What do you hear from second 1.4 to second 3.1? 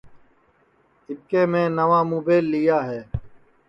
میں نئوا مُبیل لیا ہے